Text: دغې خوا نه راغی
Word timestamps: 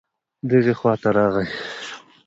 دغې 0.49 0.73
خوا 0.79 0.93
نه 1.01 1.09
راغی 1.15 1.47